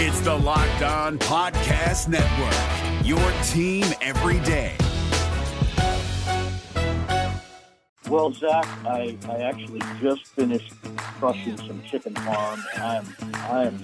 [0.00, 3.18] It's the Locked On Podcast Network, your
[3.48, 4.76] team every day.
[8.08, 10.72] Well, Zac, I, I actually just finished
[11.18, 13.78] crushing some chicken farm, and I'm I'm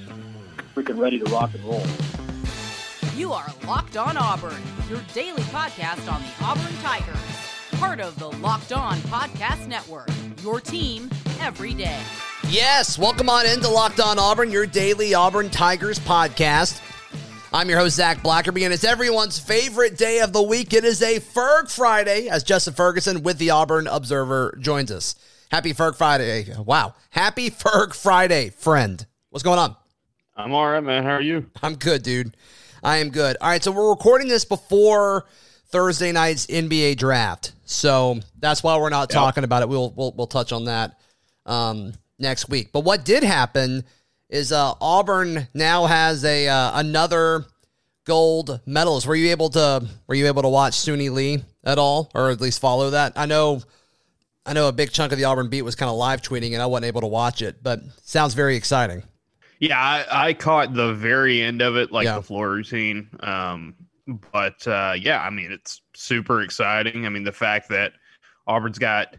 [0.77, 1.85] freaking ready to rock and roll.
[3.17, 7.17] You are Locked On Auburn, your daily podcast on the Auburn Tigers,
[7.81, 10.11] part of the Locked On Podcast Network.
[10.45, 11.11] Your team
[11.41, 11.99] every day.
[12.49, 16.81] Yes, welcome on into Locked On Auburn, your daily Auburn Tigers podcast.
[17.53, 20.73] I'm your host, Zac Blackerby, and it's everyone's favorite day of the week.
[20.73, 25.17] It is a Ferg Friday as Justin Ferguson with the Auburn Observer joins us.
[25.51, 26.47] Happy Ferg Friday.
[26.65, 26.95] Wow.
[27.11, 29.05] Happy Ferg Friday, friend.
[29.31, 29.75] What's going on?
[30.37, 31.03] I'm all right, man.
[31.03, 31.47] How are you?
[31.63, 32.37] I'm good, dude.
[32.85, 33.37] I am good.
[33.41, 35.27] All right, so we're recording this before
[35.69, 37.53] Thursday night's NBA draft.
[37.65, 39.19] So that's why we're not Yep.
[39.19, 39.69] talking about it.
[39.69, 40.99] We'll we'll, we'll touch on that
[41.47, 42.71] um, next week.
[42.73, 43.85] But what did happen
[44.29, 47.45] is uh, Auburn now has a uh, another
[48.05, 49.07] gold medalist.
[49.07, 52.41] Were you able to were you able to watch Suni Lee at all, or at
[52.41, 53.13] least follow that?
[53.17, 53.63] I know.
[54.47, 56.61] I know a big chunk of the Auburn beat was kind of live tweeting, and
[56.61, 59.03] I wasn't able to watch it, but sounds very exciting.
[59.59, 62.17] Yeah, I, I caught the very end of it, like Yeah.
[62.17, 63.09] the floor routine.
[63.21, 63.75] Um,
[64.33, 67.07] but uh, yeah, I mean, it's super exciting.
[67.07, 67.93] I mean, the fact that
[68.47, 69.17] Auburn's got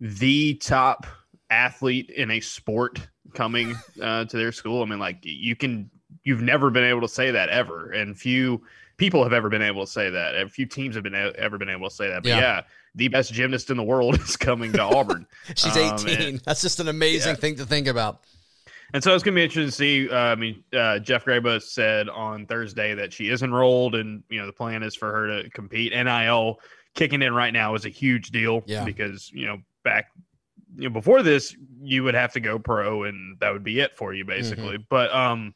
[0.00, 1.06] the top
[1.50, 3.00] athlete in a sport
[3.34, 4.82] coming uh, to their school.
[4.82, 5.90] I mean, like you can,
[6.24, 8.62] you've never been able to say that ever, and few
[8.96, 10.34] people have ever been able to say that.
[10.34, 12.22] A few teams have been ever been able to say that.
[12.22, 12.40] But Yeah.
[12.40, 12.60] yeah,
[12.94, 15.26] the best gymnast in the world is coming to Auburn.
[15.54, 16.20] She's Um, 18.
[16.28, 17.40] and- That's just an amazing Yeah.
[17.40, 18.20] thing to think about.
[18.94, 20.08] And so it's going to be interesting to see.
[20.10, 24.40] Uh, I mean, uh, Jeff Graba said on Thursday that she is enrolled, and you
[24.40, 25.92] know the plan is for her to compete.
[25.92, 26.58] NIL
[26.94, 28.84] kicking in right now is a huge deal Yeah.
[28.86, 30.06] because you know back
[30.78, 33.96] you know before this you would have to go pro, and that would be it
[33.96, 34.78] for you basically.
[34.88, 35.54] But um,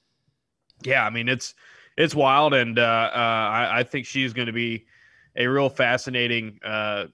[0.83, 1.55] yeah, I mean it's
[1.97, 4.85] it's wild, and uh, uh, I, I think she's going to be
[5.37, 7.07] a real fascinating uh,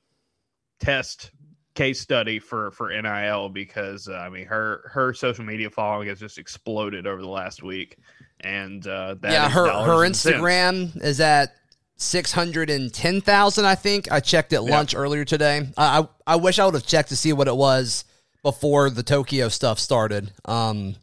[0.81, 1.33] test
[1.75, 6.19] case study for for NIL because uh, I mean her her social media following has
[6.19, 7.99] just exploded over the last week,
[8.41, 10.39] and uh, that yeah, her her and cents.
[10.39, 11.58] Instagram is at
[11.99, 13.67] six hundred and ten thousand.
[13.67, 14.71] I think I checked at Yeah.
[14.71, 15.69] lunch earlier today.
[15.77, 18.05] I, I I wish I would have checked to see what it was
[18.43, 20.33] before the Tokyo stuff started.
[20.45, 20.95] Um,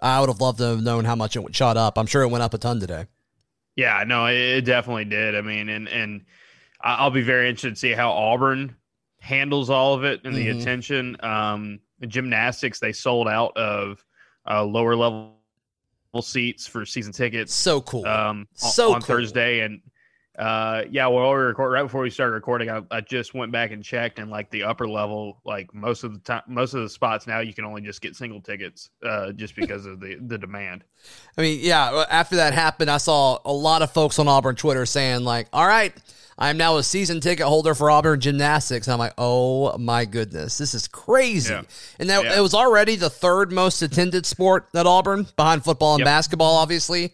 [0.00, 1.96] I would have loved to have known how much it shot up.
[1.96, 3.06] I'm sure it went up a ton today.
[3.76, 5.36] Yeah, no, it, it definitely did.
[5.36, 6.24] I mean, and and
[6.80, 8.74] I'll be very interested to see how Auburn
[9.20, 10.60] handles all of it and the Mhm.
[10.60, 11.16] attention.
[11.20, 11.78] Um,
[12.08, 14.04] gymnastics they sold out of
[14.50, 15.34] uh, lower level
[16.20, 17.54] seats for season tickets.
[17.54, 18.04] So cool.
[18.06, 19.06] um, So on cool.
[19.16, 19.60] Thursday.
[19.60, 19.80] And
[20.38, 23.70] uh, yeah, well, we record right before we started recording, I, I just went back
[23.70, 26.88] and checked, and like the upper level, like most of the time, most of the
[26.88, 30.38] spots now, you can only just get single tickets, uh, just because of the the
[30.38, 30.84] demand.
[31.36, 34.86] I mean, yeah, after that happened, I saw a lot of folks on Auburn Twitter
[34.86, 35.92] saying, like, all right,
[36.38, 38.86] I'm now a season ticket holder for Auburn Gymnastics.
[38.86, 41.52] And I'm like, oh my goodness, this is crazy.
[41.52, 41.62] Yeah.
[41.98, 42.38] And that Yeah.
[42.38, 46.06] it was already the third most attended sport at Auburn, behind football and Yep.
[46.06, 47.12] Basketball, obviously.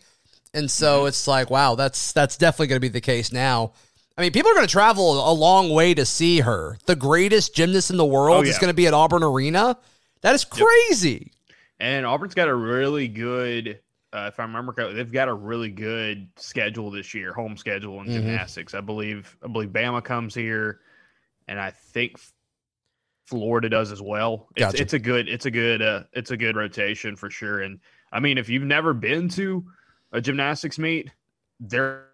[0.55, 3.73] And so it's like, wow, that's that's definitely going to be the case now.
[4.17, 6.77] I mean, people are going to travel a long way to see her.
[6.87, 9.79] The greatest gymnast in the world Oh, is going to be at Auburn Arena.
[10.23, 11.31] That is crazy.
[11.79, 13.79] And Auburn's got a really good,
[14.13, 18.01] uh, if I remember correctly, they've got a really good schedule this year, home schedule
[18.01, 18.15] in Mhm.
[18.15, 18.75] gymnastics.
[18.75, 20.81] I believe, I believe Bama comes here,
[21.47, 22.19] and I think
[23.27, 24.49] Florida does as well.
[24.57, 24.83] It's, Gotcha.
[24.83, 27.61] it's a good, it's a good, uh, it's a good rotation for sure.
[27.61, 27.79] And
[28.11, 29.65] I mean, if you've never been to
[30.13, 31.11] a gymnastics meet,
[31.61, 32.07] they're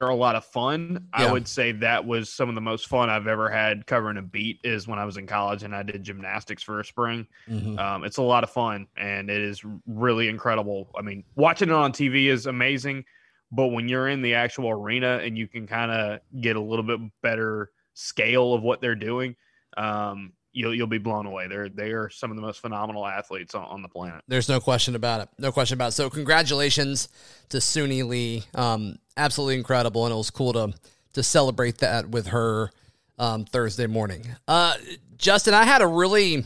[0.00, 1.08] they're a lot of fun.
[1.18, 1.26] Yeah.
[1.26, 4.22] I would say that was some of the most fun I've ever had covering a
[4.22, 7.26] beat is when I was in college and I did gymnastics for a spring.
[7.48, 7.76] Mhm.
[7.80, 10.92] Um, it's a lot of fun and it is really incredible.
[10.96, 13.06] I mean, watching it on TV is amazing,
[13.50, 16.84] but when you're in the actual arena and you can kind of get a little
[16.84, 19.34] bit better scale of what they're doing,
[19.76, 21.46] um, you'll you'll be blown away.
[21.46, 24.22] They're they are some of the most phenomenal athletes on, on the planet.
[24.26, 25.28] There's no question about it.
[25.38, 25.92] No question about it.
[25.92, 27.08] So congratulations
[27.50, 28.42] to Suni Lee.
[28.54, 30.74] Um, absolutely incredible, and it was cool to
[31.14, 32.70] to celebrate that with her
[33.18, 34.26] um, Thursday morning.
[34.46, 34.74] Uh,
[35.16, 36.44] Justin, I had a really,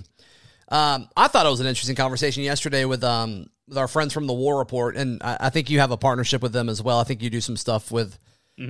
[0.69, 4.27] um, I thought it was an interesting conversation yesterday with um with our friends from
[4.27, 6.99] the War Report, and I, I think you have a partnership with them as well.
[6.99, 8.19] I think you do some stuff with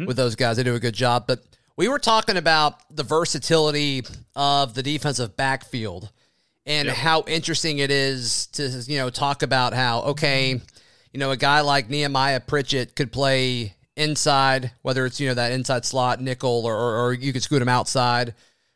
[0.06, 0.56] with those guys.
[0.56, 1.40] They do a good job, but.
[1.76, 4.02] We were talking about the versatility
[4.36, 6.10] of the defensive backfield
[6.66, 10.60] and how interesting it is to you know talk about how okay,
[11.12, 15.52] you know a guy like Nehemiah Pritchett could play inside, whether it's you know that
[15.52, 18.34] inside slot nickel or or, or you could scoot him outside.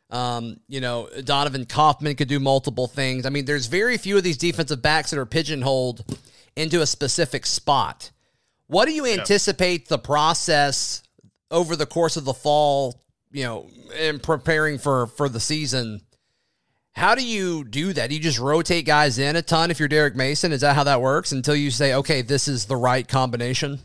[0.09, 3.25] Um, you know Donovan Kaufman could do multiple things.
[3.25, 6.17] I mean, there's very few of these defensive backs that are pigeonholed
[6.55, 8.11] into a specific spot.
[8.67, 11.03] What do you anticipate the process
[11.51, 13.01] over the course of the fall,
[13.31, 16.01] you know, and preparing for for the season?
[16.93, 18.09] How do you do that?
[18.09, 20.51] Do you just rotate guys in a ton if you're Derek Mason?
[20.51, 23.79] Is that how that works until you say, okay, this is the right combination?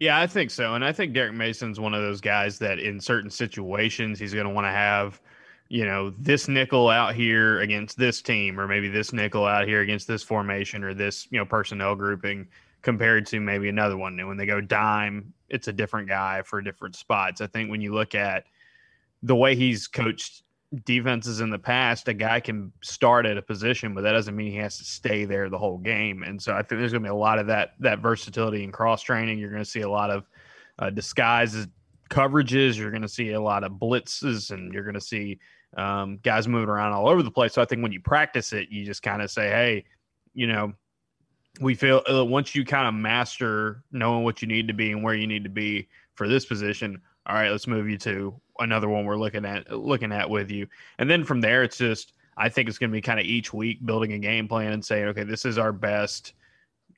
[0.00, 0.74] Yeah, I think so.
[0.74, 4.46] And I think Derek Mason's one of those guys that in certain situations he's going
[4.46, 5.20] to want to have,
[5.68, 9.82] you know, this nickel out here against this team, or maybe this nickel out here
[9.82, 12.48] against this formation or this, you know, personnel grouping
[12.84, 14.18] compared to maybe another one.
[14.20, 17.40] And when they go dime, it's a different guy for different spots.
[17.40, 18.44] I think when you look at
[19.22, 20.42] the way he's coached
[20.84, 24.52] defenses in the past, a guy can start at a position, but that doesn't mean
[24.52, 26.22] he has to stay there the whole game.
[26.22, 28.72] And so I think there's going to be a lot of that that versatility and
[28.72, 29.38] cross training.
[29.38, 30.28] You're going to see a lot of
[30.78, 31.66] uh, disguises,
[32.10, 32.76] coverages.
[32.76, 35.38] You're going to see a lot of blitzes, and you're going to see
[35.76, 37.54] um, guys moving around all over the place.
[37.54, 39.84] So I think when you practice it, you just kind of say, hey,
[40.34, 40.74] you know,
[41.60, 45.02] we feel uh, once you kind of master knowing what you need to be and
[45.02, 47.00] where you need to be for this position.
[47.26, 50.66] All right, let's move you to another one we're looking at looking at with you.
[50.98, 53.52] And then from there, it's just I think it's going to be kind of each
[53.52, 56.34] week building a game plan and saying, okay, this is our best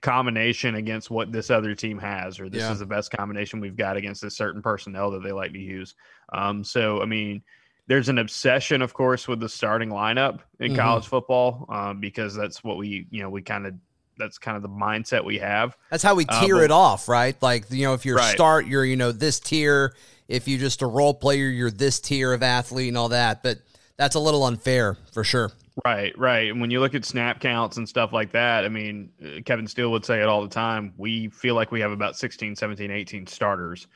[0.02, 2.72] combination against what this other team has, or this yeah.
[2.72, 5.94] is the best combination we've got against a certain personnel that they like to use.
[6.32, 7.42] Um, so, I mean,
[7.86, 10.80] there's an obsession, of course, with the starting lineup in mm-hmm.
[10.80, 13.74] college football um, because that's what we, you know, we kind of
[14.18, 15.76] that's kind of the mindset we have.
[15.90, 17.40] That's how we uh, tier uh, but, it off, right?
[17.42, 18.34] Like you know, if you're right.
[18.34, 19.94] start, you're you know this tier.
[20.28, 23.42] If you're just a role player, you're this tier of athlete and all that.
[23.42, 23.58] But
[23.96, 25.52] that's a little unfair for sure.
[25.84, 26.50] Right, right.
[26.50, 29.66] And when you look at snap counts and stuff like that, I mean, uh, Kevin
[29.66, 30.94] Steele would say it all the time.
[30.96, 33.86] We feel like we have about 16, 17, 18 starters.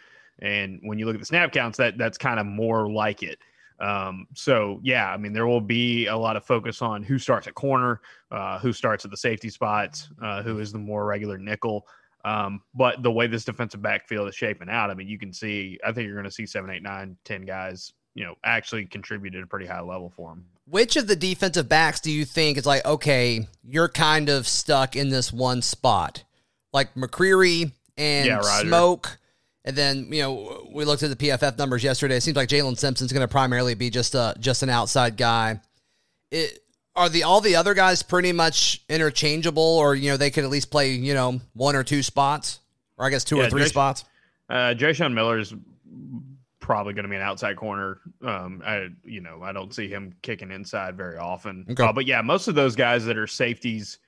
[0.40, 3.38] And when you look at the snap counts, that that's kind of more like it.
[3.80, 7.46] Um, so yeah, I mean, there will be a lot of focus on who starts
[7.46, 8.00] at corner,
[8.30, 11.86] uh, who starts at the safety spots, uh, who is the more regular nickel.
[12.24, 15.78] Um, but the way this defensive backfield is shaping out, I mean, you can see,
[15.84, 19.34] I think you're going to see seven, eight, nine, ten guys, you know, actually contribute
[19.34, 20.44] at a pretty high level for them.
[20.66, 24.94] Which of the defensive backs do you think is like, okay, you're kind of stuck
[24.94, 26.24] in this one spot?
[26.72, 29.18] Like McCreary and yeah, Smoke
[29.64, 32.16] and then you know we looked at the PFF numbers yesterday.
[32.16, 35.60] It seems like Jaylin Simpson's going to primarily be just a just an outside guy.
[36.30, 36.60] It,
[36.96, 40.50] are the all the other guys pretty much interchangeable, or you know they could at
[40.50, 42.60] least play you know one or two spots,
[42.98, 44.04] or I guess two yeah, or three Jay, spots.
[44.48, 45.54] Uh, Jashaun Miller is
[46.58, 48.00] probably going to be an outside corner.
[48.22, 51.66] Um, I you know I don't see him kicking inside very often.
[51.70, 51.82] Okay.
[51.82, 53.98] Uh, but yeah, most of those guys that are safeties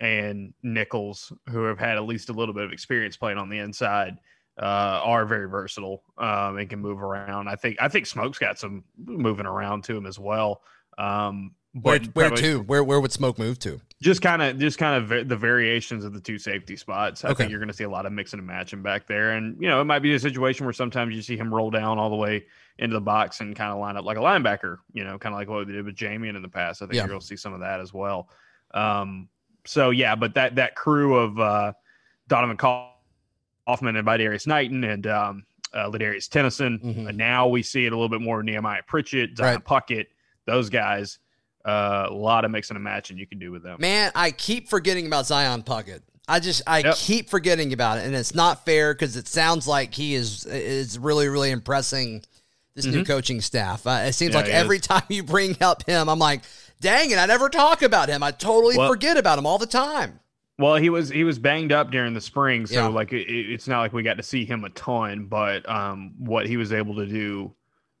[0.00, 3.58] and nickels who have had at least a little bit of experience playing on the
[3.58, 4.16] inside
[4.60, 7.48] uh, are very versatile um, and can move around.
[7.48, 10.62] I think I think Smoke's got some moving around to him as well.
[10.98, 12.60] Um, where where to?
[12.62, 13.80] Where where would Smoke move to?
[14.02, 17.24] Just kind of just kind of va- the variations of the two safety spots.
[17.24, 17.36] I okay.
[17.38, 19.68] think you're going to see a lot of mixing and matching back there, and you
[19.68, 22.16] know it might be a situation where sometimes you see him roll down all the
[22.16, 22.44] way
[22.78, 24.78] into the box and kind of line up like a linebacker.
[24.92, 26.82] You know, kind of like what they did with Jamie in the past.
[26.82, 27.02] I think yeah.
[27.02, 28.28] you're going to see some of that as well.
[28.74, 29.28] Um,
[29.64, 31.72] so yeah, but that that crew of uh,
[32.26, 32.99] Donovan Call
[33.66, 36.82] Hoffman and Darius Knighton and um, uh, Ladarius Tennison.
[36.82, 37.08] Mm-hmm.
[37.08, 39.64] And now we see it a little bit more Nehemiah Pritchett, Zion right.
[39.64, 40.06] Puckett,
[40.46, 41.18] those guys.
[41.62, 43.76] Uh, a lot of mixing and matching you can do with them.
[43.80, 46.00] Man, I keep forgetting about Zion Puckett.
[46.26, 46.94] I just I yep.
[46.96, 50.98] keep forgetting about it, and it's not fair because it sounds like he is is
[50.98, 52.22] really really impressing
[52.74, 52.98] this mm-hmm.
[52.98, 53.86] new coaching staff.
[53.86, 54.86] Uh, it seems yeah, like every is.
[54.86, 56.42] time you bring up him, I'm like,
[56.80, 58.22] dang it, I never talk about him.
[58.22, 60.20] I totally well, forget about him all the time.
[60.60, 62.86] Well, he was he was banged up during the spring, so yeah.
[62.88, 65.24] like it, it's not like we got to see him a ton.
[65.24, 67.54] But um, what he was able to do,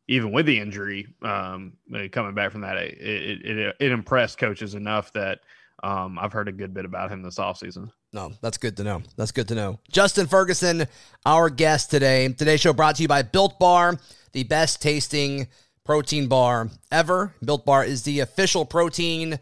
[0.08, 1.72] even with the injury, um,
[2.12, 5.40] coming back from that, it it, it, it impressed coaches enough that
[5.82, 7.90] um, I've heard a good bit about him this offseason.
[8.12, 9.02] No, that's good to know.
[9.16, 9.78] That's good to know.
[9.90, 10.86] Justin Ferguson,
[11.24, 12.28] our guest today.
[12.28, 13.96] Today's show brought to you by Built Bar,
[14.32, 15.48] the best tasting
[15.84, 17.34] protein bar ever.
[17.42, 19.38] Built Bar is the official protein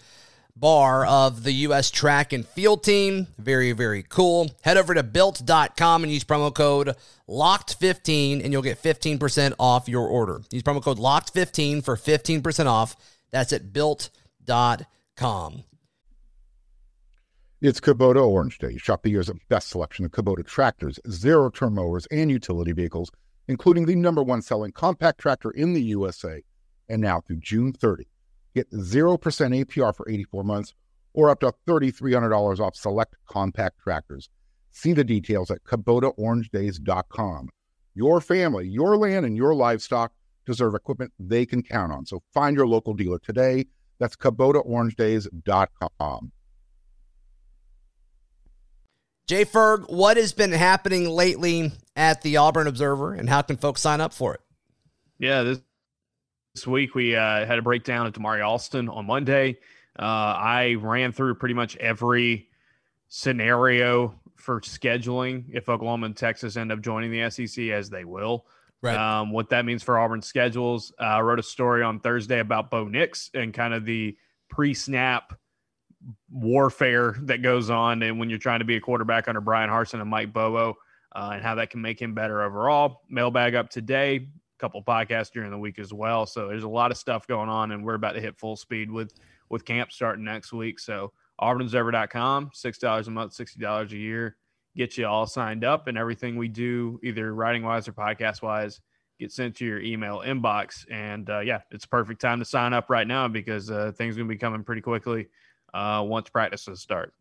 [0.61, 1.91] bar of the U.S.
[1.91, 3.27] track and field team.
[3.39, 4.51] Very, very cool.
[4.63, 6.95] Head over to built.com and use promo code
[7.29, 10.43] LOCKED15 and you'll get 15% off your order.
[10.51, 12.97] Use promo code LOCKED15 for 15% off.
[13.31, 15.65] That's at built.com.
[17.61, 18.77] It's Kubota Orange Day.
[18.77, 23.11] Shop the year's best selection of Kubota tractors, zero turn mowers, and utility vehicles,
[23.49, 26.43] including the number one selling compact tractor in the USA.
[26.89, 28.07] And now through June 30.
[28.59, 30.75] Get 0% APR for 84 months
[31.15, 34.29] or up to $3,300 off select compact tractors.
[34.73, 37.51] See the details at KubotaOrangeDays.com.
[37.95, 40.11] Your family, your land, and your livestock
[40.45, 42.05] deserve equipment they can count on.
[42.05, 43.67] So find your local dealer today.
[44.01, 46.33] That's KubotaOrangeDays.com.
[49.29, 53.81] Jay Ferg, what has been happening lately at the Auburn Observer, and how can folks
[53.81, 54.41] sign up for it?
[55.21, 55.61] Yeah, this
[56.59, 59.59] this week we uh, had a breakdown of Damari Alston on Monday.
[59.97, 62.49] Uh, I ran through pretty much every
[63.07, 68.45] scenario for scheduling if Oklahoma and Texas end up joining the SEC, as they will.
[68.83, 68.97] Right.
[68.97, 70.93] Um, what that means for Auburn schedules.
[71.01, 74.17] Uh, I wrote a story on Thursday about Bo Nix and kind of the
[74.51, 75.39] pre-snap
[76.29, 80.01] warfare that goes on, and when you're trying to be a quarterback under Brian Harsin
[80.01, 80.77] and Mike Bobo,
[81.15, 83.03] uh, and how that can make him better overall.
[83.09, 84.27] Mailbag up today,
[84.59, 86.27] couple podcasts during the week as well.
[86.27, 88.91] So there's a lot of stuff going on, and we're about to hit full speed
[88.91, 89.15] with
[89.49, 90.79] with camp starting next week.
[90.79, 94.37] So auburnobserver.com, six dollars a month, sixty dollars a year
[94.79, 98.81] get you all signed up and everything we do, either writing wise or podcast wise,
[99.19, 100.87] get sent to your email inbox.
[100.91, 104.21] And uh, yeah, it's perfect time to sign up right now because uh, things are
[104.21, 105.27] to be coming pretty quickly
[105.75, 107.13] uh, once practices start.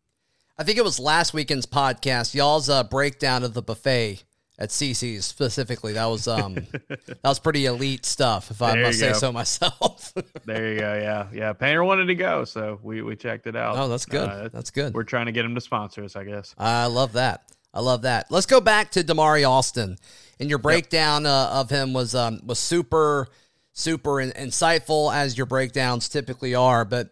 [0.56, 4.24] I think it was last weekend's podcast, y'all's uh, breakdown of the buffet
[4.58, 5.92] at CC's specifically.
[5.92, 6.54] That was um
[6.88, 10.12] that was pretty elite stuff, if I There must say so myself.
[10.44, 10.94] There you go.
[10.94, 11.52] Yeah, yeah.
[11.52, 13.76] Painter wanted to go, so we we checked it out.
[13.76, 14.28] oh, that's good.
[14.28, 14.94] Uh, that's good.
[14.94, 16.54] we're trying to get him to sponsor us, I guess.
[16.58, 17.42] I love that.
[17.74, 18.30] I love that.
[18.30, 19.98] Let's go back to Damari Alston,
[20.40, 23.28] And your breakdown uh, of him was um, was super,
[23.72, 26.84] super in- insightful as your breakdowns typically are.
[26.86, 27.10] But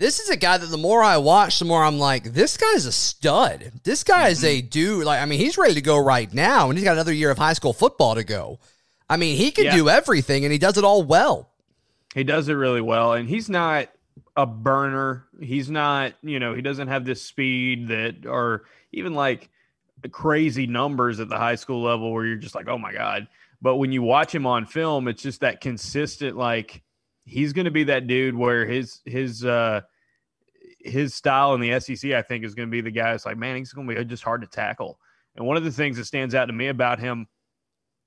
[0.00, 2.86] this is a guy that the more I watch, the more I'm like, this guy's
[2.86, 3.70] a stud.
[3.84, 4.68] This guy is a mm-hmm.
[4.68, 5.04] dude.
[5.04, 7.36] Like, I mean, he's ready to go right now, and he's got another year of
[7.36, 8.58] high school football to go.
[9.10, 9.76] I mean, he can Yeah.
[9.76, 11.50] do everything, and he does it all well.
[12.14, 13.90] He does it really well, and he's not
[14.38, 15.26] a burner.
[15.38, 19.50] He's not, you know, he doesn't have this speed that, or even like
[20.12, 23.28] crazy numbers at the high school level where you're just like, oh my god.
[23.60, 26.38] But when you watch him on film, it's just that consistent.
[26.38, 26.82] Like
[27.24, 29.80] he's going to be that dude where his his uh
[30.78, 33.36] his style in the SEC, I think, is going to be the guy that's like,
[33.36, 34.98] man, he's going to be just hard to tackle.
[35.36, 37.26] And one of the things that stands out to me about him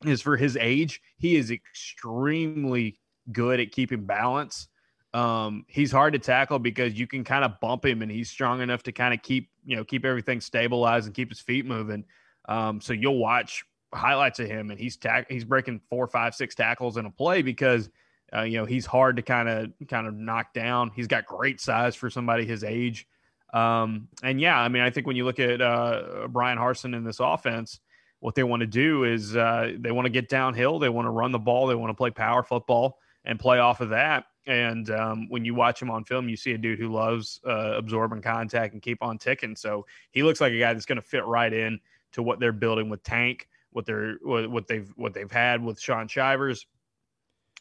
[0.03, 2.99] is for his age, he is extremely
[3.31, 4.67] good at keeping balance.
[5.13, 8.61] Um, he's hard to tackle because you can kind of bump him and he's strong
[8.61, 12.03] enough to kind of keep, you know, keep everything stabilized and keep his feet moving.
[12.49, 16.55] Um, so you'll watch highlights of him and he's tack he's breaking four, five, six
[16.55, 17.89] tackles in a play because
[18.35, 20.91] uh, you know, he's hard to kind of kind of knock down.
[20.95, 23.07] He's got great size for somebody his age.
[23.53, 27.03] Um, and yeah, I mean, I think when you look at uh, Brian Harsin in
[27.03, 27.79] this offense,
[28.19, 30.79] what they want to do is uh, they want to get downhill.
[30.79, 31.67] They want to run the ball.
[31.67, 34.25] They want to play power football and play off of that.
[34.45, 37.73] And um, when you watch him on film, you see a dude who loves uh,
[37.77, 39.55] absorbing contact and keep on ticking.
[39.55, 41.79] So he looks like a guy that's going to fit right in
[42.13, 46.07] to what they're building with Tank, what they're what they've what they've had with Shaun
[46.07, 46.65] Shivers.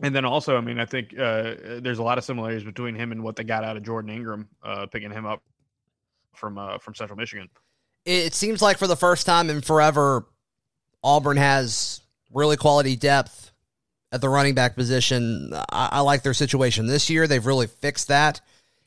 [0.02, 3.12] And then also, I mean, I think uh, there's a lot of similarities between him
[3.12, 5.42] and what they got out of Jordan Ingram, uh, picking him up
[6.34, 7.48] from uh, from Central Michigan.
[8.04, 10.26] it seems like for the first time in forever,
[11.04, 12.00] Auburn has
[12.32, 13.52] really quality depth
[14.10, 15.50] at the running back position.
[15.52, 17.26] I, I like their situation this year.
[17.26, 18.40] They've really fixed that.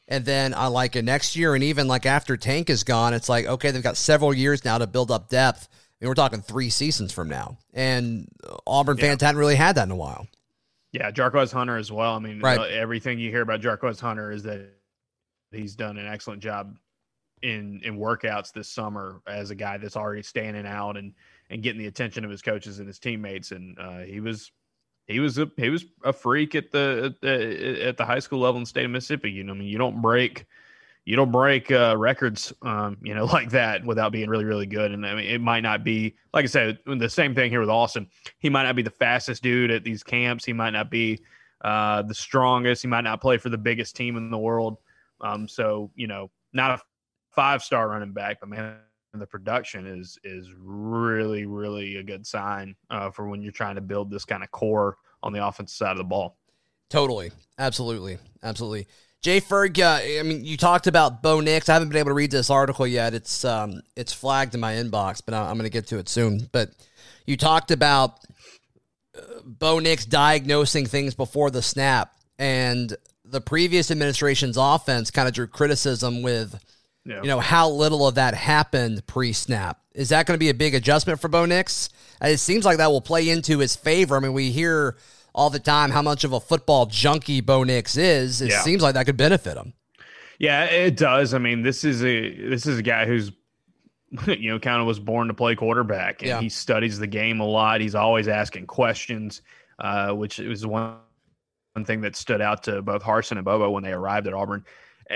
[0.08, 1.56] And then I like it next year.
[1.56, 4.78] And even like after Tank is gone, it's like, okay, they've got several years now
[4.78, 5.68] to build up depth.
[5.72, 7.58] I mean, we're talking three seasons from now.
[7.74, 8.28] And
[8.68, 10.28] Auburn fans hadn't really had that in a while.
[10.96, 12.16] Yeah, Jarquez Hunter as well.
[12.16, 12.72] I mean, Right.
[12.72, 14.70] everything you hear about Jarquez Hunter is that
[15.52, 16.78] he's done an excellent job
[17.42, 21.14] in in workouts this summer as a guy that's already standing out and
[21.50, 23.52] and getting the attention of his coaches and his teammates.
[23.52, 24.54] And uh, he was
[25.08, 28.40] he was a he was a freak at the at the, at the high school
[28.40, 29.32] level in the state of Mississippi.
[29.32, 30.46] You know, I mean, you don't break
[31.06, 34.92] you don't break uh, records, um, you know, like that without being really, really good.
[34.92, 37.70] And I mean, it might not be, like I said, the same thing here with
[37.70, 38.08] Alston.
[38.40, 40.44] He might not be the fastest dude at these camps.
[40.44, 41.22] He might not be
[41.64, 42.82] uh, the strongest.
[42.82, 44.78] He might not play for the biggest team in the world.
[45.22, 46.82] Um, so, you know, not a
[47.32, 48.78] five star running back, but man,
[49.14, 53.82] the production is is really, really a good sign uh, for when you're trying to
[53.82, 56.38] build this kind of core on the offensive side of the ball.
[56.90, 57.32] Totally.
[57.58, 58.18] Absolutely.
[58.44, 58.88] Absolutely.
[59.26, 61.68] Jay Ferg, uh, I mean, you talked about Bo Nix.
[61.68, 63.16] I haven't been able to read this article yet.
[63.16, 66.08] It's um, it's flagged in my inbox, but I- I'm going to get to it
[66.08, 66.48] soon.
[66.52, 66.70] But
[67.26, 68.20] you talked about
[69.18, 75.34] uh, Bo Nix diagnosing things before the snap, and the previous administration's offense kind of
[75.34, 76.64] drew criticism with,
[77.04, 77.24] Yeah.
[77.24, 79.80] you know, how little of that happened pre-snap.
[79.96, 81.90] Is that going to be a big adjustment for Bo Nix?
[82.22, 84.18] It seems like that will play into his favor.
[84.18, 84.98] I mean, we hear
[85.36, 88.42] all the time how much of a football junkie Bo Nix is.
[88.42, 88.62] It Yeah.
[88.62, 89.74] seems like that could benefit him.
[90.40, 91.34] Yeah, it does.
[91.34, 93.32] I mean, this is a this is a guy who's
[94.28, 96.40] you know kind of was born to play quarterback, and Yeah.
[96.40, 97.82] he studies the game a lot.
[97.82, 99.42] He's always asking questions,
[99.80, 100.96] uh, which was one
[101.74, 104.64] one thing that stood out to both Harsin and Bobo when they arrived at Auburn.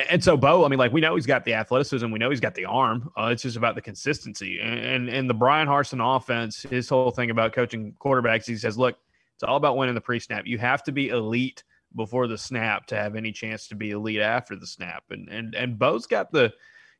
[0.10, 2.42] and so Bo, I mean, like we know he's got the athleticism, we know he's
[2.42, 3.10] got the arm.
[3.18, 4.60] Uh, it's just about the consistency.
[4.62, 8.78] And, and and the Brian Harsin offense, his whole thing about coaching quarterbacks, he says,
[8.78, 8.98] look,
[9.40, 10.46] it's all about winning the pre-snap.
[10.46, 11.64] You have to be elite
[11.96, 15.06] before the snap to have any chance to be elite after the snap.
[15.12, 16.52] And and and Bo's got the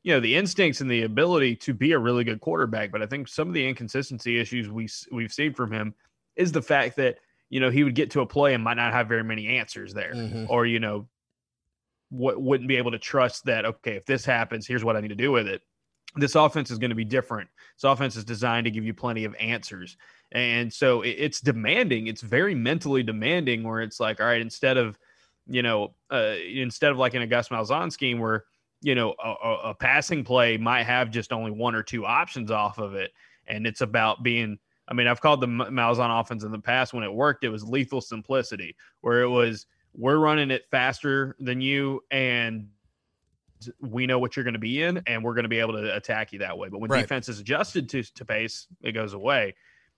[0.04, 3.08] you know the instincts and the ability to be a really good quarterback, but I
[3.08, 5.94] think some of the inconsistency issues we we've seen from him
[6.38, 7.18] is the fact that
[7.50, 9.94] you know he would get to a play and might not have very many answers
[9.94, 10.46] there, mm-hmm.
[10.48, 11.10] or you know
[12.10, 15.10] what wouldn't be able to trust that okay if this happens here's what i need
[15.10, 15.62] to do with it
[16.16, 17.50] this offense is going to be different.
[17.76, 19.98] This offense is designed to give you plenty of answers.
[20.32, 24.98] And so it's demanding it's very mentally demanding where it's like all right instead of
[25.48, 28.46] you know uh, instead of like in a gus malzahn scheme where
[28.82, 32.78] you know a, a passing play might have just only one or two options off
[32.78, 33.12] of it.
[33.48, 37.04] And it's about being i mean i've called the malzahn offense in the past when
[37.04, 42.04] it worked it was lethal simplicity where it was we're running it faster than you
[42.12, 42.68] and
[43.82, 45.96] we know what you're going to be in and we're going to be able to
[45.96, 46.70] attack you that way.
[46.70, 47.02] But when right.
[47.02, 49.56] defense is adjusted to, to pace it goes away.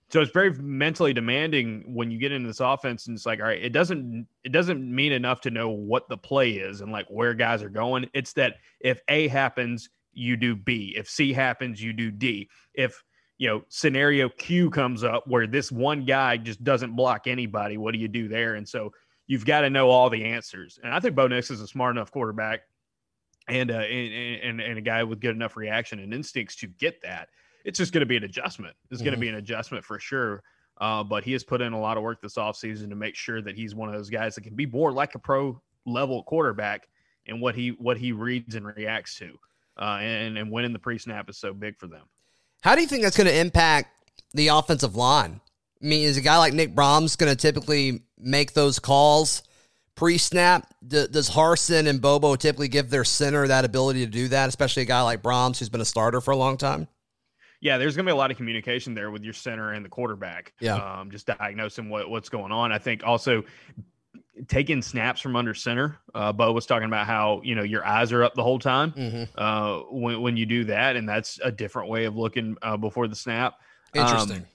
[0.09, 3.45] So it's very mentally demanding when you get into this offense and it's like all
[3.45, 7.07] right it doesn't it doesn't mean enough to know what the play is and like
[7.09, 8.09] where guys are going.
[8.13, 10.93] It's that if a happens you do b.
[10.97, 12.49] If c happens you do d.
[12.73, 13.03] If
[13.37, 17.93] you know scenario q comes up where this one guy just doesn't block anybody what
[17.93, 18.55] do you do there?
[18.55, 18.91] And so
[19.27, 20.77] you've got to know all the answers.
[20.83, 22.63] And I think Bo Nix is a smart enough quarterback
[23.47, 27.01] and, uh, and, and, and a guy with good enough reaction and instincts to get
[27.01, 27.29] that.
[27.65, 28.75] It's just going to be an adjustment.
[28.89, 29.05] It's mm-hmm.
[29.05, 30.43] going to be an adjustment for sure.
[30.79, 33.41] Uh, but he has put in a lot of work this offseason to make sure
[33.41, 36.87] that he's one of those guys that can be more like a pro level quarterback
[37.27, 39.37] and what he what he reads and reacts to.
[39.79, 42.03] Uh, and, and winning the pre snap is so big for them.
[42.61, 43.89] How do you think that's going to impact
[44.33, 45.39] the offensive line?
[45.81, 49.43] I mean, is a guy like Nick Brahms going to typically make those calls
[49.95, 50.73] pre snap?
[50.85, 54.83] D- does Harsin and Bobo typically give their center that ability to do that, especially
[54.83, 56.87] a guy like Brahms who's been a starter for a long time?
[57.61, 59.89] Yeah, there's going to be a lot of communication there with your center and the
[59.89, 60.53] quarterback.
[60.59, 60.75] Yeah.
[60.75, 62.71] Um, just diagnosing what, what's going on.
[62.71, 63.43] I think also
[64.47, 65.97] taking snaps from under center.
[66.15, 68.91] Uh, Bo was talking about how you know your eyes are up the whole time
[68.91, 69.23] mm-hmm.
[69.37, 73.07] uh, when when you do that, and that's a different way of looking uh, before
[73.07, 73.59] the snap.
[73.93, 74.37] Interesting.
[74.37, 74.45] Um,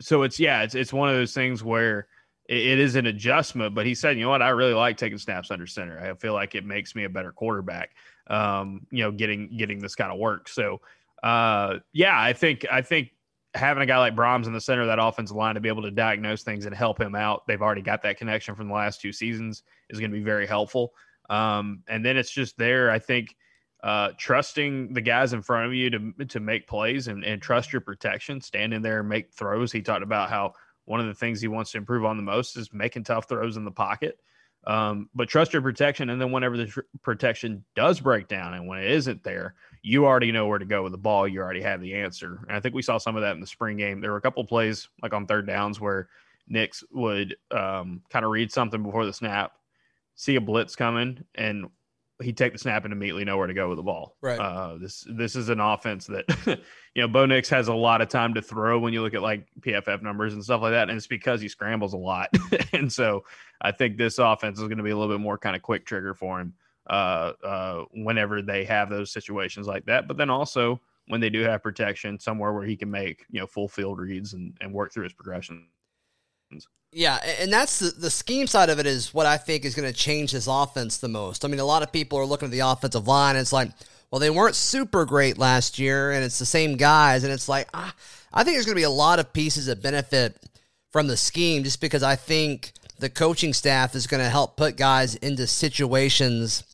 [0.00, 2.08] so it's yeah, it's it's one of those things where
[2.48, 3.74] it, it is an adjustment.
[3.74, 6.00] But he said, you know what, I really like taking snaps under center.
[6.00, 7.90] I feel like it makes me a better quarterback.
[8.26, 10.48] Um, you know, getting getting this kind of work.
[10.48, 10.80] So
[11.22, 13.10] uh, yeah, I think I think
[13.54, 15.82] having a guy like Brahms in the center of that offensive line to be able
[15.82, 17.46] to diagnose things and help him out.
[17.46, 20.46] They've already got that connection from the last two seasons is going to be very
[20.46, 20.92] helpful.
[21.30, 22.90] Um, and then it's just there.
[22.90, 23.34] I think
[23.82, 27.72] uh, trusting the guys in front of you to to make plays and, and trust
[27.72, 29.72] your protection, stand in there and make throws.
[29.72, 30.54] He talked about how
[30.88, 33.58] one of the things he wants to improve on the most is making tough throws
[33.58, 34.18] in the pocket.
[34.66, 38.66] Um, but trust your protection, and then whenever the tr- protection does break down, and
[38.66, 41.28] when it isn't there, you already know where to go with the ball.
[41.28, 42.40] You already have the answer.
[42.48, 44.00] And I think we saw some of that in the spring game.
[44.00, 46.08] There were a couple plays, like on third downs, where
[46.48, 49.52] Nix would um, kind of read something before the snap,
[50.16, 51.66] see a blitz coming, and
[52.20, 54.16] he'd take the snap and immediately know where to go with the ball.
[54.20, 54.38] Right.
[54.38, 56.24] Uh, this this is an offense that
[56.94, 59.22] you know Bo Nix has a lot of time to throw when you look at
[59.22, 62.28] like PFF numbers and stuff like that, and it's because he scrambles a lot.
[62.72, 63.24] and so
[63.60, 65.86] I think this offense is going to be a little bit more kind of quick
[65.86, 66.54] trigger for him
[66.88, 70.08] uh, uh, whenever they have those situations like that.
[70.08, 73.46] But then also when they do have protection, somewhere where he can make you know
[73.46, 75.66] full field reads and, and work through his progression.
[76.90, 79.90] Yeah, and that's the, the scheme side of it is what I think is going
[79.90, 81.44] to change this offense the most.
[81.44, 83.70] I mean, a lot of people are looking at the offensive line, and it's like,
[84.10, 87.68] well, they weren't super great last year, and it's the same guys, and it's like,
[87.74, 87.94] ah,
[88.32, 90.42] I think there's going to be a lot of pieces that benefit
[90.90, 94.76] from the scheme just because I think the coaching staff is going to help put
[94.76, 96.64] guys into situations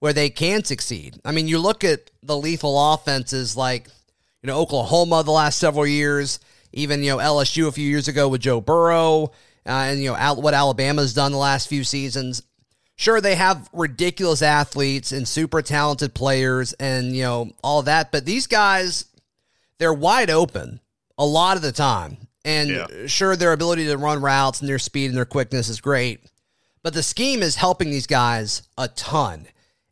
[0.00, 1.18] where they can succeed.
[1.24, 3.88] I mean, you look at the lethal offenses like,
[4.42, 6.38] you know, Oklahoma the last several years,
[6.74, 9.32] even, you know, LSU a few years ago with Joe Burrow
[9.66, 12.42] uh, and you know what Alabama's done the last few seasons.
[12.96, 18.24] Sure, they have ridiculous athletes and super talented players and you know all that, but
[18.24, 19.06] these guys
[19.78, 20.80] they're wide open
[21.18, 22.16] a lot of the time.
[22.44, 22.86] And yeah.
[23.06, 26.20] sure, their ability to run routes and their speed and their quickness is great,
[26.82, 29.46] but the scheme is helping these guys a ton.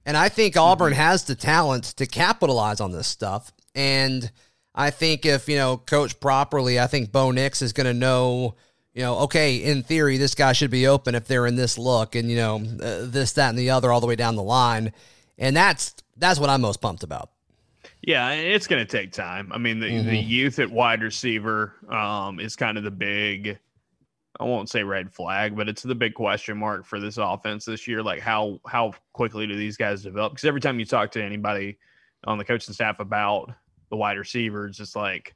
[0.05, 1.01] And I think Auburn mm-hmm.
[1.01, 3.53] has the talent to capitalize on this stuff.
[3.75, 4.31] And
[4.75, 8.55] I think if, you know, coached properly, I think Bo Nix is going to know
[8.95, 12.15] you know, okay, in theory, this guy should be open if they're in this look,
[12.15, 14.93] and you know, uh, this, that, and the other, all the way down the line,
[15.39, 17.31] and that's that's what I'm most pumped about.
[18.03, 19.51] Yeah, it's going to take time.
[19.51, 20.09] I mean, the, mm-hmm.
[20.09, 23.59] the youth at wide receiver um, is kind of the big
[24.41, 27.87] I won't say red flag, but it's the big question mark for this offense this
[27.87, 28.03] year.
[28.03, 30.33] Like how how quickly do these guys develop?
[30.33, 31.79] Because every time you talk to anybody
[32.25, 33.53] on the coaching staff about
[33.92, 35.35] the wide receivers, it's like,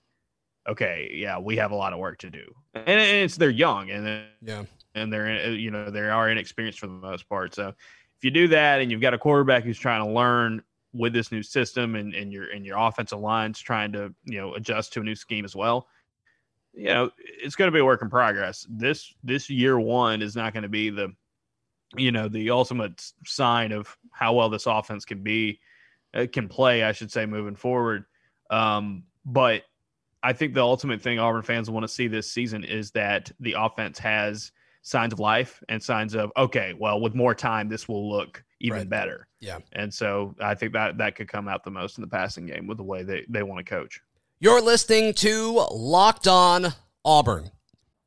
[0.68, 3.90] okay, yeah, we have a lot of work to do, and, and it's they're young
[3.90, 4.64] and yeah,
[4.94, 7.54] and they're you know they are inexperienced for the most part.
[7.54, 11.12] So if you do that and you've got a quarterback who's trying to learn with
[11.12, 14.94] this new system and, and your and your offensive line's trying to you know adjust
[14.94, 15.86] to a new scheme as well
[16.72, 18.66] you know it's going to be a work in progress.
[18.68, 21.14] This this year one is not going to be the
[21.96, 25.60] you know the ultimate sign of how well this offense can be
[26.14, 28.04] uh, can play i should say moving forward
[28.50, 29.62] um, but
[30.22, 33.54] i think the ultimate thing auburn fans want to see this season is that the
[33.58, 38.08] offense has signs of life and signs of okay well with more time this will
[38.08, 38.88] look even Right.
[38.88, 39.58] better yeah.
[39.72, 42.66] and so I think that that could come out the most in the passing game
[42.66, 44.00] with the way they, they want to coach.
[44.40, 46.72] You're listening to Locked On
[47.04, 47.50] Auburn.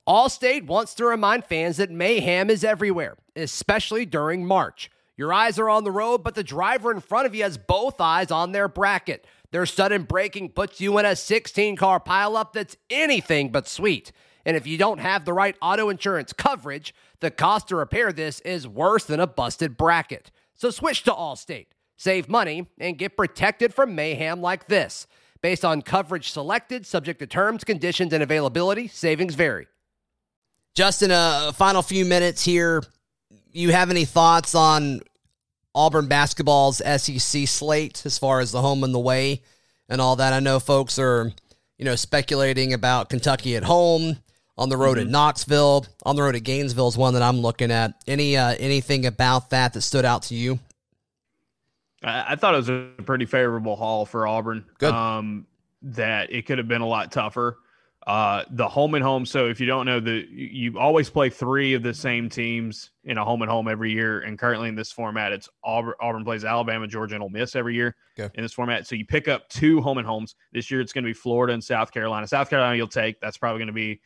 [0.08, 4.90] Allstate wants to remind fans that mayhem is everywhere, especially during March.
[5.18, 8.02] Your eyes are on the road, but the driver in front of you has both
[8.02, 9.26] eyes on their bracket.
[9.52, 14.12] Their sudden braking puts you in a 16 car pileup that's anything but sweet.
[14.46, 18.40] And if you don't have the right auto insurance coverage, the cost to repair this
[18.42, 20.32] is worse than a busted bracket.
[20.56, 25.08] So switch to Allstate, save money, and get protected from mayhem like this.
[25.42, 29.68] Based on coverage selected, subject to terms, conditions, and availability, savings vary.
[30.76, 32.84] Justin, a final few minutes here.
[33.52, 35.02] You have any thoughts on
[35.76, 39.44] Auburn basketball's SEC slate as far as the home and the way
[39.88, 40.34] and all that?
[40.34, 41.32] I know folks are,
[41.78, 44.18] you know, speculating about Kentucky at home,
[44.60, 47.72] on the road at Knoxville, on the road at Gainesville is one that I'm looking
[47.72, 47.94] at.
[48.06, 50.60] Any uh, anything about that that stood out to you?
[52.04, 54.66] I, I thought it was a pretty favorable haul for Auburn.
[54.78, 54.94] Good.
[54.94, 55.48] Um,
[55.82, 57.58] that it could have been a lot tougher.
[58.08, 59.26] Uh, the home and home.
[59.26, 62.92] So if you don't know, the you, you always play three of the same teams
[63.04, 64.22] in a home and home every year.
[64.22, 67.76] And currently in this format, it's Auburn, Auburn plays Alabama, Georgia, and Ole Miss every
[67.76, 68.34] year Okay.
[68.36, 68.88] in this format.
[68.88, 70.36] So you pick up two home and homes.
[70.54, 72.26] This year it's going to be Florida and South Carolina.
[72.26, 73.20] South Carolina you'll take.
[73.20, 74.02] That's probably going to be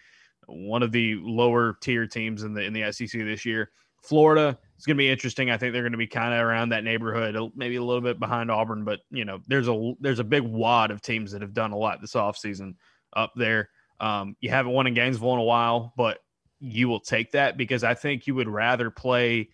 [0.47, 3.69] one of the lower tier teams in the in the SEC this year.
[4.01, 5.49] Florida is going to be interesting.
[5.49, 8.19] I think they're going to be kind of around that neighborhood, maybe a little bit
[8.19, 11.53] behind Auburn, but you know, there's a there's a big wad of teams that have
[11.53, 12.73] done a lot this offseason
[13.15, 13.69] up there.
[14.03, 16.19] Um, you haven't won in Gainesville in a while, but
[16.59, 19.49] you will take that because I think you would rather play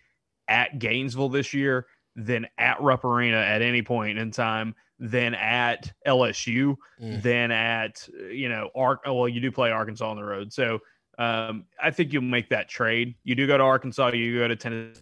[0.48, 1.86] at Gainesville this year
[2.16, 7.22] than at Rupp Arena at any point in time than at LSU Mm.
[7.22, 9.00] than at you know Ark.
[9.06, 10.80] Oh, well, you do play Arkansas on the road, so
[11.18, 13.14] um, I think you'll make that trade.
[13.24, 15.00] You do go to Arkansas, you go to Tennessee.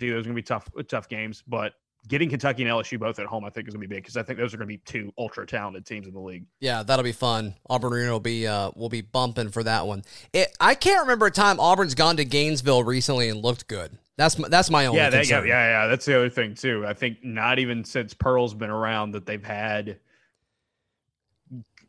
[0.00, 1.72] Those are going to be tough, tough games, but
[2.08, 4.16] getting Kentucky and LSU both at home, I think is going to be big because
[4.16, 6.44] I think those are going to be two ultra talented teams in the league.
[6.60, 7.54] Yeah, that'll be fun.
[7.68, 10.02] Auburn Arena will be uh, will be bumping for that one.
[10.32, 13.98] It, I can't remember a time Auburn's gone to Gainesville recently and looked good.
[14.16, 15.86] That's my, that's my only yeah, that, yeah, yeah, yeah.
[15.88, 16.86] That's the other thing too.
[16.86, 19.98] I think not even since Pearl's been around that they've had,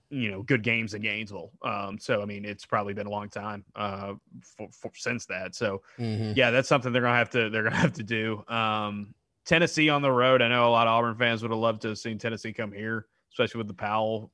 [0.09, 1.51] you know, good games in Gainesville.
[1.61, 5.55] Um, so I mean, it's probably been a long time uh, for, for, since that.
[5.55, 6.35] So Mhm.
[6.35, 8.43] yeah, that's something they're gonna have to they're gonna have to do.
[8.47, 9.13] Um,
[9.47, 10.41] Tennessee on the road.
[10.41, 12.71] I know a lot of Auburn fans would have loved to have seen Tennessee come
[12.71, 14.31] here, especially with the Powell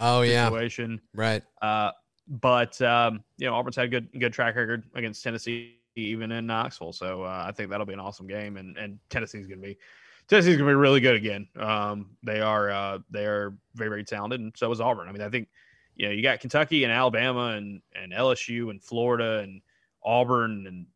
[0.00, 1.00] Oh yeah, situation.
[1.14, 1.42] right.
[1.62, 1.92] Uh,
[2.26, 6.46] but um, you know, Auburn's had a good good track record against Tennessee, even in
[6.46, 6.92] Knoxville.
[6.92, 9.78] So uh, I think that'll be an awesome game, and and Tennessee's going to be
[10.26, 11.46] Tennessee's to be really good again.
[11.56, 15.08] Um, they are uh, they are very very talented, and so is Auburn.
[15.08, 15.48] I mean, I think
[15.94, 19.60] you know you got Kentucky and Alabama and and LSU and Florida and
[20.02, 20.86] Auburn and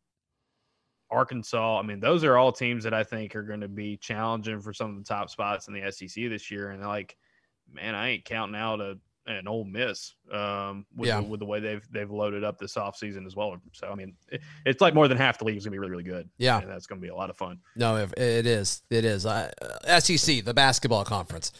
[1.11, 1.79] Arkansas.
[1.79, 4.73] I mean, those are all teams that I think are going to be challenging for
[4.73, 6.71] some of the top spots in the SEC this year.
[6.71, 7.17] And like,
[7.73, 11.21] man, I ain't counting out a an Ole Miss um, with, Yeah.
[11.21, 13.57] the, with the way they've they've loaded up this offseason as well.
[13.73, 15.79] So I mean, it, it's like more than half the league is going to be
[15.79, 16.31] really really good.
[16.39, 16.61] Yeah.
[16.61, 17.59] and that's going to be a lot of fun.
[17.77, 18.81] No, it, it is.
[18.89, 19.27] It is.
[19.27, 19.51] Uh,
[20.01, 21.53] SEC, the basketball conference.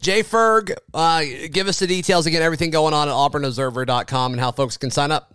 [0.00, 4.52] Jay Ferg, uh, give us the details again, everything going on at auburnobserver.com and how
[4.52, 5.34] folks can sign up.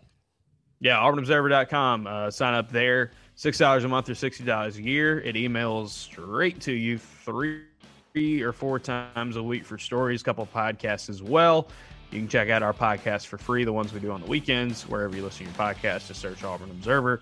[0.80, 2.08] Yeah, AuburnObserver.com.
[2.08, 3.12] Uh, sign up there.
[3.42, 5.20] Six dollars a month or sixty dollars a year.
[5.20, 11.10] It emails straight to you three or four times a week for stories, couple podcasts
[11.10, 11.68] as well.
[12.12, 14.84] You can check out our podcasts for free, the ones we do on the weekends,
[14.84, 16.08] wherever you listen to your podcast.
[16.08, 17.20] Just search Auburn Observer.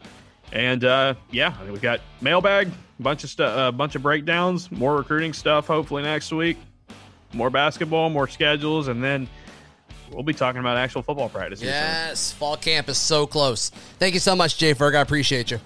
[0.51, 4.69] And uh, yeah, I mean, we've got mailbag, bunch of stuff, a bunch of breakdowns,
[4.73, 5.67] more recruiting stuff.
[5.67, 6.58] Hopefully next week,
[7.32, 9.25] more basketball, more schedules, and then
[10.12, 11.62] we'll be talking about actual football practice.
[11.62, 13.69] Yes, fall camp is so close.
[13.99, 14.97] Thank you so much, Jay Ferg.
[14.97, 15.62] I appreciate you.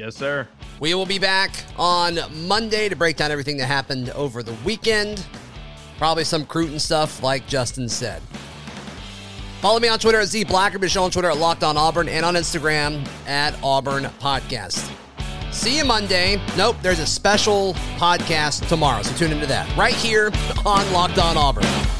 [0.00, 0.48] Yes, sir.
[0.80, 5.26] We will be back on Monday to break down everything that happened over the weekend.
[5.98, 8.22] Probably some Cruton stuff, like Justin said.
[9.60, 12.24] Follow me on Twitter at Z Blacker, Michelle on Twitter at Locked On Auburn, and
[12.24, 14.90] on Instagram at Auburn Podcast.
[15.52, 16.40] See you Monday.
[16.56, 20.30] Nope, there's a special podcast tomorrow, so tune into that right here
[20.64, 21.99] on Locked On Auburn.